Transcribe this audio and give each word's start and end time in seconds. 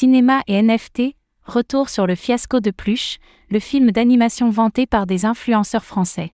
Cinéma 0.00 0.44
et 0.46 0.62
NFT, 0.62 1.16
retour 1.42 1.88
sur 1.88 2.06
le 2.06 2.14
fiasco 2.14 2.60
de 2.60 2.70
Pluche, 2.70 3.18
le 3.50 3.58
film 3.58 3.90
d'animation 3.90 4.48
vanté 4.48 4.86
par 4.86 5.06
des 5.06 5.24
influenceurs 5.24 5.84
français. 5.84 6.30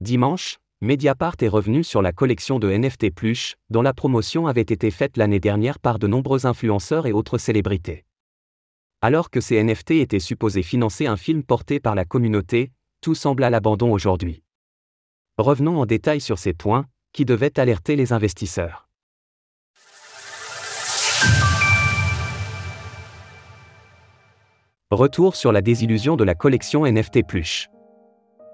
Dimanche, 0.00 0.58
Mediapart 0.80 1.36
est 1.38 1.46
revenu 1.46 1.84
sur 1.84 2.02
la 2.02 2.10
collection 2.10 2.58
de 2.58 2.68
NFT 2.68 3.14
Pluche, 3.14 3.54
dont 3.70 3.80
la 3.80 3.94
promotion 3.94 4.48
avait 4.48 4.60
été 4.60 4.90
faite 4.90 5.16
l'année 5.16 5.38
dernière 5.38 5.78
par 5.78 6.00
de 6.00 6.08
nombreux 6.08 6.46
influenceurs 6.46 7.06
et 7.06 7.12
autres 7.12 7.38
célébrités. 7.38 8.04
Alors 9.02 9.30
que 9.30 9.40
ces 9.40 9.62
NFT 9.62 9.92
étaient 9.92 10.18
supposés 10.18 10.64
financer 10.64 11.06
un 11.06 11.16
film 11.16 11.44
porté 11.44 11.78
par 11.78 11.94
la 11.94 12.04
communauté, 12.04 12.72
tout 13.00 13.14
semble 13.14 13.44
à 13.44 13.50
l'abandon 13.50 13.92
aujourd'hui. 13.92 14.42
Revenons 15.38 15.80
en 15.80 15.86
détail 15.86 16.20
sur 16.20 16.40
ces 16.40 16.54
points, 16.54 16.86
qui 17.12 17.24
devaient 17.24 17.56
alerter 17.60 17.94
les 17.94 18.12
investisseurs. 18.12 18.83
Retour 24.94 25.34
sur 25.34 25.50
la 25.50 25.60
désillusion 25.60 26.14
de 26.14 26.22
la 26.22 26.36
collection 26.36 26.86
NFT 26.86 27.26
Pluche. 27.26 27.68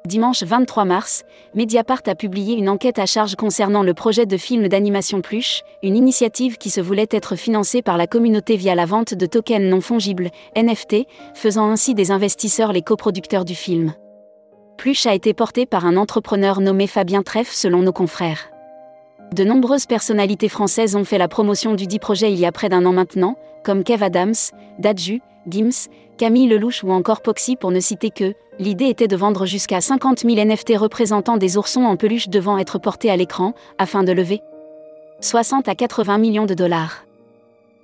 Dimanche 0.06 0.42
23 0.42 0.86
mars, 0.86 1.22
Mediapart 1.54 2.00
a 2.06 2.14
publié 2.14 2.56
une 2.56 2.70
enquête 2.70 2.98
à 2.98 3.04
charge 3.04 3.36
concernant 3.36 3.82
le 3.82 3.92
projet 3.92 4.24
de 4.24 4.38
film 4.38 4.66
d'animation 4.68 5.20
Pluche, 5.20 5.60
une 5.82 5.98
initiative 5.98 6.56
qui 6.56 6.70
se 6.70 6.80
voulait 6.80 7.08
être 7.10 7.36
financée 7.36 7.82
par 7.82 7.98
la 7.98 8.06
communauté 8.06 8.56
via 8.56 8.74
la 8.74 8.86
vente 8.86 9.12
de 9.12 9.26
tokens 9.26 9.68
non 9.68 9.82
fongibles, 9.82 10.30
NFT, 10.56 11.06
faisant 11.34 11.70
ainsi 11.70 11.95
des 11.95 12.10
investisseurs 12.10 12.72
les 12.72 12.80
coproducteurs 12.80 13.45
du 13.45 13.54
film. 13.54 13.92
Pluche 14.78 15.04
a 15.04 15.14
été 15.14 15.34
porté 15.34 15.66
par 15.66 15.84
un 15.84 15.98
entrepreneur 15.98 16.62
nommé 16.62 16.86
Fabien 16.86 17.22
Treff 17.22 17.52
selon 17.52 17.82
nos 17.82 17.92
confrères. 17.92 18.48
De 19.34 19.45
nombreuses 19.45 19.84
personnalités 19.84 20.48
françaises 20.48 20.96
ont 20.96 21.04
fait 21.04 21.18
la 21.18 21.28
promotion 21.28 21.74
du 21.74 21.86
dit 21.86 21.98
projet 21.98 22.32
il 22.32 22.38
y 22.38 22.46
a 22.46 22.52
près 22.52 22.70
d'un 22.70 22.86
an 22.86 22.95
maintenant, 22.95 23.36
comme 23.62 23.84
Kev 23.84 24.02
Adams, 24.02 24.32
Dadju, 24.78 25.20
Gims, 25.46 25.88
Camille 26.20 26.48
Lelouch 26.48 26.84
ou 26.84 26.92
encore 26.92 27.23
Poxy 27.23 27.56
pour 27.56 27.70
ne 27.70 27.80
citer 27.80 28.10
que, 28.10 28.35
l'idée 28.59 28.88
était 28.88 29.09
de 29.09 29.16
vendre 29.16 29.46
jusqu'à 29.46 29.80
50 29.80 30.18
000 30.18 30.35
NFT 30.35 30.77
représentant 30.77 31.38
des 31.38 31.57
oursons 31.57 31.85
en 31.85 31.96
peluche 31.96 32.29
devant 32.29 32.59
être 32.59 32.79
portés 32.79 33.10
à 33.10 33.16
l'écran, 33.16 33.54
afin 33.79 34.04
de 34.04 34.12
lever 34.12 34.43
60 35.23 35.66
à 35.66 35.74
80 35.74 36.18
millions 36.18 36.45
de 36.45 36.52
dollars. 36.52 37.07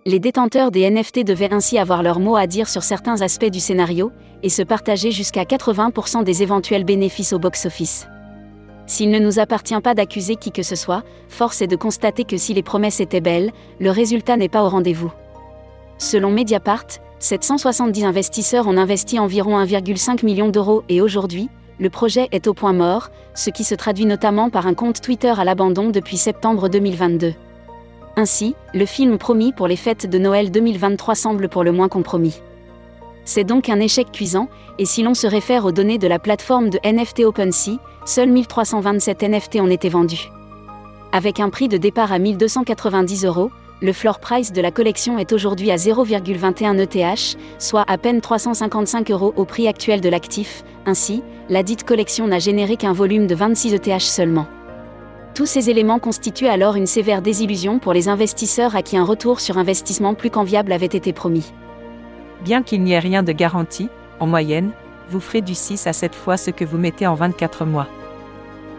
Les 0.05 0.19
détenteurs 0.19 0.70
des 0.70 0.91
NFT 0.91 1.25
devaient 1.25 1.55
ainsi 1.55 1.78
avoir 1.78 2.03
leur 2.03 2.20
mot 2.20 2.37
à 2.37 2.47
dire 2.47 2.69
sur 2.69 2.83
certains 2.83 3.23
aspects 3.23 3.47
du 3.47 3.59
scénario, 3.59 4.12
et 4.43 4.50
se 4.50 4.61
partager 4.61 5.12
jusqu'à 5.12 5.45
80% 5.45 6.23
des 6.23 6.43
éventuels 6.43 6.84
bénéfices 6.84 7.33
au 7.33 7.39
box-office. 7.39 8.06
S'il 8.84 9.11
ne 9.12 9.19
nous 9.19 9.39
appartient 9.39 9.81
pas 9.81 9.95
d'accuser 9.95 10.37
qui 10.37 10.53
que 10.53 10.62
ce 10.62 10.77
soit, 10.77 11.05
force 11.31 11.62
est 11.62 11.69
de 11.69 11.77
constater 11.77 12.25
que 12.25 12.37
si 12.37 12.53
les 12.53 12.62
promesses 12.62 13.00
étaient 13.00 13.23
belles, 13.23 13.50
le 13.81 13.91
résultat 13.91 14.37
n'est 14.37 14.50
pas 14.50 14.62
au 14.62 14.69
rendez-vous. 14.69 15.11
Selon 15.97 16.31
Mediapart, 16.31 16.84
770 17.19 18.05
investisseurs 18.05 18.67
ont 18.69 18.77
investi 18.77 19.19
environ 19.19 19.59
1,5 19.59 20.25
million 20.25 20.48
d'euros 20.48 20.84
et 20.89 21.00
aujourd'hui, 21.00 21.48
le 21.78 21.89
projet 21.91 22.28
est 22.33 22.47
au 22.47 22.55
point 22.55 22.72
mort, 22.72 23.11
ce 23.34 23.50
qui 23.50 23.64
se 23.64 23.75
traduit 23.75 24.06
notamment 24.06 24.50
par 24.50 24.67
un 24.67 24.75
compte 24.75 25.00
Twitter 25.00 25.33
à 25.37 25.44
l'abandon 25.44 25.91
depuis 25.91 26.19
septembre 26.19 26.69
2022. 26.69 27.34
Ainsi, 28.17 28.55
le 28.75 28.87
film 28.87 29.19
promis 29.19 29.53
pour 29.53 29.67
les 29.67 29.77
fêtes 29.77 30.09
de 30.09 30.19
Noël 30.19 30.50
2023 30.50 31.14
semble 31.14 31.48
pour 31.48 31.64
le 31.64 31.72
moins 31.72 31.89
compromis. 31.89 32.41
C'est 33.25 33.44
donc 33.44 33.69
un 33.69 33.81
échec 33.81 34.12
cuisant, 34.12 34.48
et 34.78 34.84
si 34.84 35.03
l'on 35.03 35.14
se 35.14 35.27
réfère 35.27 35.64
aux 35.64 35.72
données 35.72 35.98
de 35.98 36.06
la 36.06 36.19
plateforme 36.19 36.70
de 36.70 36.78
NFT 36.84 37.20
OpenSea, 37.25 37.78
seuls 38.05 38.31
1327 38.31 39.22
NFT 39.22 39.56
ont 39.56 39.69
été 39.69 39.89
vendus. 39.89 40.31
Avec 41.12 41.41
un 41.41 41.50
prix 41.50 41.69
de 41.69 41.77
départ 41.77 42.12
à 42.12 42.19
1290 42.19 43.25
euros, 43.25 43.50
le 43.82 43.92
floor 43.92 44.20
price 44.20 44.52
de 44.52 44.62
la 44.62 44.70
collection 44.70 45.19
est 45.19 45.32
aujourd'hui 45.32 45.70
à 45.70 45.77
0,21 45.77 46.78
ETH, 46.78 47.36
soit 47.58 47.84
à 47.86 47.98
peine 47.98 48.20
355 48.20 49.10
euros 49.10 49.34
au 49.36 49.44
prix 49.44 49.69
actuel 49.69 50.00
de 50.00 50.08
l'actif, 50.08 50.64
ainsi, 50.86 51.22
la 51.50 51.62
dite 51.62 51.84
collection 51.84 52.27
n'a 52.27 52.38
généré 52.38 52.77
qu'un 52.77 52.94
volume 52.94 53.27
de 53.27 53.34
26 53.34 53.74
ETH 53.74 54.00
seulement. 54.00 54.47
Tous 55.34 55.44
ces 55.44 55.69
éléments 55.69 55.98
constituent 55.98 56.47
alors 56.47 56.76
une 56.76 56.86
sévère 56.86 57.20
désillusion 57.20 57.78
pour 57.78 57.92
les 57.92 58.09
investisseurs 58.09 58.75
à 58.75 58.82
qui 58.82 58.97
un 58.97 59.04
retour 59.04 59.41
sur 59.41 59.59
investissement 59.59 60.15
plus 60.15 60.31
qu'enviable 60.31 60.72
avait 60.72 60.86
été 60.86 61.12
promis. 61.12 61.53
Bien 62.42 62.62
qu'il 62.62 62.82
n'y 62.82 62.92
ait 62.92 62.98
rien 62.98 63.22
de 63.22 63.32
garanti, 63.32 63.91
en 64.20 64.26
moyenne, 64.26 64.70
vous 65.10 65.20
ferez 65.20 65.42
du 65.42 65.54
6 65.54 65.86
à 65.86 65.92
7 65.92 66.15
fois 66.15 66.38
ce 66.38 66.50
que 66.50 66.65
vous 66.65 66.78
mettez 66.78 67.06
en 67.06 67.15
24 67.15 67.66
mois. 67.66 67.88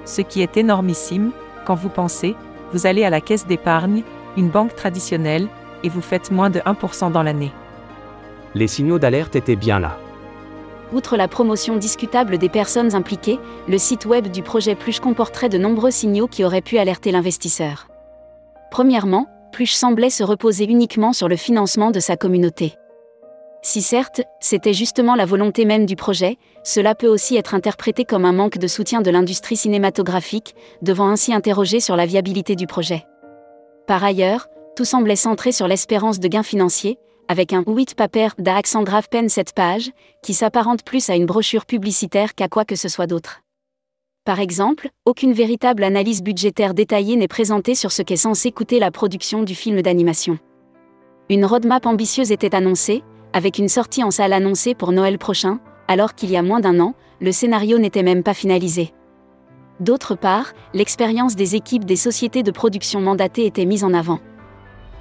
Ce 0.06 0.22
qui 0.22 0.42
est 0.42 0.58
énormissime, 0.58 1.32
quand 1.66 1.76
vous 1.76 1.90
pensez, 1.90 2.36
vous 2.74 2.88
allez 2.88 3.04
à 3.04 3.12
la 3.12 3.22
caisse 3.22 3.46
d'épargne, 3.46 4.02
une 4.38 4.50
banque 4.50 4.76
traditionnelle, 4.76 5.48
et 5.84 5.90
vous 5.90 6.02
faites 6.02 6.32
moins 6.32 6.50
de 6.50 6.60
1% 6.60 7.12
dans 7.12 7.24
l'année. 7.24 7.52
Les 8.56 8.68
signaux 8.68 9.00
d'alerte 9.00 9.36
étaient 9.36 9.56
bien 9.56 9.80
là. 9.80 9.98
Outre 10.94 11.18
la 11.18 11.28
promotion 11.28 11.76
discutable 11.76 12.38
des 12.38 12.48
personnes 12.48 12.96
impliquées, 12.96 13.40
le 13.68 13.78
site 13.78 14.06
web 14.06 14.28
du 14.28 14.42
projet 14.42 14.74
Pluche 14.74 15.02
comporterait 15.02 15.50
de 15.50 15.58
nombreux 15.58 15.92
signaux 15.92 16.28
qui 16.28 16.46
auraient 16.46 16.62
pu 16.62 16.78
alerter 16.78 17.12
l'investisseur. 17.12 17.88
Premièrement, 18.72 19.28
Pluche 19.52 19.74
semblait 19.74 20.10
se 20.10 20.24
reposer 20.24 20.66
uniquement 20.66 21.14
sur 21.14 21.28
le 21.28 21.36
financement 21.36 21.92
de 21.92 22.00
sa 22.00 22.16
communauté. 22.16 22.76
Si 23.64 23.82
certes, 23.82 24.22
c'était 24.40 24.74
justement 24.74 25.16
la 25.16 25.26
volonté 25.26 25.66
même 25.66 25.86
du 25.86 25.96
projet, 25.96 26.38
cela 26.64 26.96
peut 26.96 27.08
aussi 27.08 27.36
être 27.36 27.54
interprété 27.54 28.06
comme 28.06 28.24
un 28.24 28.32
manque 28.32 28.58
de 28.58 28.68
soutien 28.68 29.02
de 29.02 29.12
l'industrie 29.12 29.58
cinématographique, 29.58 30.56
devant 30.82 31.10
ainsi 31.10 31.34
interroger 31.34 31.82
sur 31.82 31.98
la 31.98 32.06
viabilité 32.06 32.56
du 32.56 32.68
projet. 32.68 33.06
Par 33.88 34.04
ailleurs, 34.04 34.48
tout 34.76 34.84
semblait 34.84 35.16
centré 35.16 35.54
sur 35.54 35.66
l'espérance 35.66 36.20
de 36.20 36.28
gains 36.28 36.44
financiers, 36.44 37.00
avec 37.30 37.54
un 37.54 37.64
8 37.66 37.96
paper 37.96 38.28
d'accent 38.38 38.84
grave 38.84 39.08
peine 39.10 39.30
7 39.30 39.54
pages, 39.54 39.92
qui 40.22 40.34
s'apparente 40.34 40.84
plus 40.84 41.10
à 41.10 41.16
une 41.16 41.26
brochure 41.26 41.66
publicitaire 41.66 42.36
qu'à 42.36 42.50
quoi 42.50 42.66
que 42.66 42.76
ce 42.76 42.90
soit 42.90 43.08
d'autre. 43.08 43.44
Par 44.26 44.42
exemple, 44.42 44.90
aucune 45.06 45.32
véritable 45.32 45.86
analyse 45.86 46.22
budgétaire 46.22 46.74
détaillée 46.74 47.16
n'est 47.16 47.30
présentée 47.30 47.76
sur 47.76 47.94
ce 47.94 48.02
qu'est 48.02 48.18
censé 48.18 48.52
coûter 48.52 48.80
la 48.80 48.92
production 48.92 49.44
du 49.44 49.56
film 49.56 49.82
d'animation. 49.82 50.38
Une 51.30 51.46
roadmap 51.46 51.86
ambitieuse 51.86 52.34
était 52.34 52.56
annoncée, 52.56 53.04
avec 53.32 53.58
une 53.58 53.70
sortie 53.70 54.04
en 54.04 54.12
salle 54.12 54.34
annoncée 54.34 54.76
pour 54.76 54.92
Noël 54.92 55.18
prochain, 55.18 55.60
alors 55.88 56.14
qu'il 56.14 56.30
y 56.30 56.36
a 56.36 56.42
moins 56.42 56.60
d'un 56.60 56.82
an, 56.82 56.94
le 57.22 57.32
scénario 57.32 57.78
n'était 57.78 58.04
même 58.04 58.24
pas 58.24 58.34
finalisé. 58.34 58.94
D'autre 59.80 60.16
part, 60.16 60.54
l'expérience 60.74 61.36
des 61.36 61.56
équipes 61.56 61.86
des 61.86 61.96
sociétés 61.96 62.42
de 62.42 62.52
production 62.52 63.00
mandatées 63.00 63.46
était 63.46 63.66
mise 63.66 63.84
en 63.84 63.94
avant. 63.94 64.20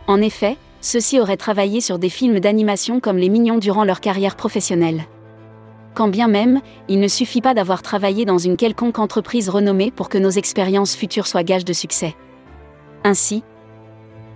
En 0.07 0.21
effet, 0.21 0.57
ceux-ci 0.81 1.19
auraient 1.19 1.39
travaillé 1.39 1.81
sur 1.81 1.99
des 1.99 2.11
films 2.11 2.41
d'animation 2.41 3.01
comme 3.01 3.17
Les 3.17 3.31
Mignons 3.31 3.59
durant 3.59 3.85
leur 3.85 4.01
carrière 4.01 4.37
professionnelle. 4.37 5.05
Quand 5.95 6.09
bien 6.09 6.29
même, 6.29 6.61
il 6.89 7.01
ne 7.01 7.09
suffit 7.09 7.41
pas 7.41 7.55
d'avoir 7.55 7.81
travaillé 7.81 8.27
dans 8.27 8.37
une 8.37 8.59
quelconque 8.59 8.99
entreprise 8.99 9.49
renommée 9.49 9.91
pour 9.91 10.11
que 10.11 10.19
nos 10.19 10.31
expériences 10.31 10.95
futures 10.95 11.27
soient 11.27 11.43
gages 11.43 11.65
de 11.65 11.73
succès. 11.73 12.15
Ainsi, 13.03 13.43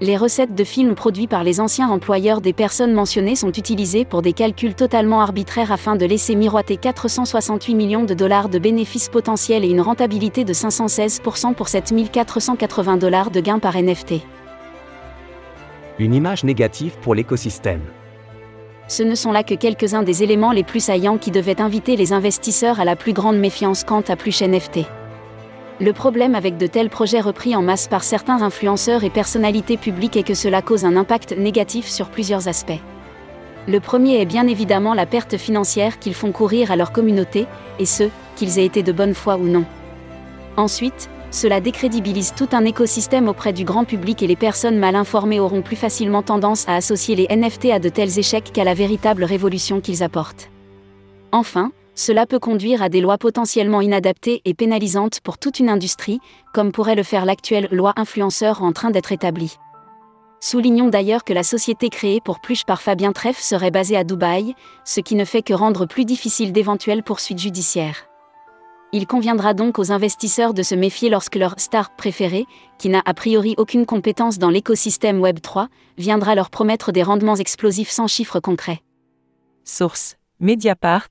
les 0.01 0.17
recettes 0.17 0.55
de 0.55 0.65
films 0.65 0.95
produits 0.95 1.27
par 1.27 1.45
les 1.45 1.61
anciens 1.61 1.91
employeurs 1.91 2.41
des 2.41 2.55
personnes 2.55 2.95
mentionnées 2.95 3.37
sont 3.37 3.53
utilisées 3.53 4.07
pour 4.07 4.23
des 4.23 4.33
calculs 4.33 4.75
totalement 4.75 5.21
arbitraires 5.21 5.73
afin 5.73 5.95
de 5.95 6.07
laisser 6.07 6.35
miroiter 6.35 6.79
468 6.79 7.75
millions 7.75 8.05
de 8.05 8.15
dollars 8.15 8.49
de 8.49 8.59
bénéfices 8.59 9.11
potentiels 9.11 9.63
et 9.63 9.69
une 9.69 9.83
rentabilité 9.83 10.45
de 10.45 10.55
516% 10.55 11.55
pour 11.55 11.69
7480 11.69 12.97
dollars 12.97 13.31
de 13.31 13.41
gains 13.41 13.59
par 13.59 13.77
NFT. 13.77 14.15
Une 15.99 16.15
image 16.15 16.45
négative 16.45 16.97
pour 17.03 17.15
l'écosystème. 17.15 17.83
Ce 18.89 19.03
ne 19.03 19.15
sont 19.15 19.33
là 19.33 19.45
que 19.45 19.55
quelques-uns 19.55 20.03
des 20.03 20.23
éléments 20.23 20.53
les 20.53 20.65
plus 20.65 20.81
saillants 20.81 21.19
qui 21.19 21.31
devaient 21.31 21.61
inviter 21.61 21.97
les 21.97 22.15
investisseurs 22.15 22.81
à 22.81 22.87
la 22.87 22.97
plus 22.97 23.13
grande 23.13 23.37
méfiance 23.37 23.85
quant 23.85 24.03
à 24.09 24.17
plus 24.17 24.41
NFT. 24.41 24.81
Le 25.81 25.95
problème 25.95 26.35
avec 26.35 26.59
de 26.59 26.67
tels 26.67 26.91
projets 26.91 27.21
repris 27.21 27.57
en 27.57 27.63
masse 27.63 27.89
par 27.89 28.05
certains 28.05 28.43
influenceurs 28.43 29.03
et 29.03 29.09
personnalités 29.09 29.79
publiques 29.79 30.17
est 30.19 30.23
que 30.23 30.35
cela 30.35 30.61
cause 30.61 30.85
un 30.85 30.95
impact 30.95 31.33
négatif 31.33 31.89
sur 31.89 32.11
plusieurs 32.11 32.49
aspects. 32.49 32.81
Le 33.67 33.81
premier 33.81 34.21
est 34.21 34.27
bien 34.27 34.47
évidemment 34.47 34.93
la 34.93 35.07
perte 35.07 35.39
financière 35.39 35.99
qu'ils 35.99 36.15
font 36.15 36.33
courir 36.33 36.71
à 36.71 36.77
leur 36.77 36.93
communauté, 36.93 37.47
et 37.79 37.87
ce, 37.87 38.11
qu'ils 38.37 38.59
aient 38.59 38.67
été 38.67 38.83
de 38.83 38.93
bonne 38.93 39.15
foi 39.15 39.37
ou 39.37 39.45
non. 39.45 39.65
Ensuite, 40.59 41.09
cela 41.31 41.61
décrédibilise 41.61 42.35
tout 42.35 42.49
un 42.53 42.67
écosystème 42.67 43.29
auprès 43.29 43.55
du 43.55 43.65
grand 43.65 43.85
public 43.85 44.23
et 44.23 44.27
les 44.27 44.37
personnes 44.37 44.79
mal 44.79 44.97
informées 44.97 45.41
auront 45.41 45.63
plus 45.63 45.77
facilement 45.77 46.23
tendance 46.23 46.69
à 46.69 46.75
associer 46.75 47.17
les 47.17 47.29
NFT 47.35 47.67
à 47.67 47.79
de 47.79 47.89
tels 47.89 48.19
échecs 48.19 48.53
qu'à 48.53 48.65
la 48.65 48.75
véritable 48.75 49.25
révolution 49.25 49.81
qu'ils 49.81 50.03
apportent. 50.03 50.51
Enfin, 51.33 51.73
cela 52.01 52.25
peut 52.25 52.39
conduire 52.39 52.83
à 52.83 52.89
des 52.89 53.03
lois 53.03 53.19
potentiellement 53.19 53.83
inadaptées 53.83 54.41
et 54.47 54.55
pénalisantes 54.55 55.21
pour 55.21 55.37
toute 55.37 55.61
une 55.61 55.69
industrie, 55.69 56.19
comme 56.55 56.73
pourrait 56.73 56.95
le 56.95 57.03
faire 57.03 57.27
l'actuelle 57.27 57.69
loi 57.71 57.93
influenceur 57.97 58.63
en 58.63 58.73
train 58.73 58.91
d'être 58.91 59.13
établie. 59.13 59.59
Soulignons 60.41 60.89
d'ailleurs 60.89 61.25
que 61.25 61.35
la 61.35 61.43
société 61.43 61.91
créée 61.91 62.23
pour 62.23 62.41
Pluche 62.41 62.65
par 62.65 62.81
Fabien 62.81 63.13
Treff 63.13 63.39
serait 63.39 63.71
basée 63.71 63.99
à 63.99 64.05
Dubaï, 64.05 64.55
ce 64.87 65.01
qui 65.01 65.15
ne 65.15 65.27
fait 65.27 65.43
que 65.43 65.53
rendre 65.53 65.85
plus 65.85 66.07
difficile 66.07 66.53
d'éventuelles 66.53 67.03
poursuites 67.03 67.39
judiciaires. 67.39 68.07
Il 68.93 69.07
conviendra 69.07 69.53
donc 69.53 69.79
aux 69.79 69.93
investisseurs 69.93 70.55
de 70.55 70.63
se 70.63 70.75
méfier 70.75 71.11
lorsque 71.11 71.37
leur 71.37 71.61
star 71.61 71.95
préférée, 71.95 72.47
qui 72.79 72.89
n'a 72.89 73.03
a 73.05 73.13
priori 73.13 73.55
aucune 73.59 73.85
compétence 73.85 74.39
dans 74.39 74.49
l'écosystème 74.49 75.21
Web3, 75.21 75.67
viendra 75.99 76.35
leur 76.35 76.49
promettre 76.49 76.93
des 76.93 77.03
rendements 77.03 77.37
explosifs 77.37 77.91
sans 77.91 78.07
chiffres 78.07 78.41
concrets. 78.41 78.81
Source 79.65 80.17
Mediapart, 80.41 81.11